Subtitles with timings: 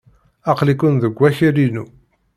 [0.51, 1.85] Aql-iken deg wakal-inu.